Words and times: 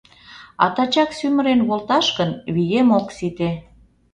А 0.63 0.65
тачак 0.75 1.09
сӱмырен 1.17 1.61
волташ 1.67 2.07
гын, 2.17 2.31
вием 2.55 2.89
ок 2.99 3.07
сите. 3.17 3.49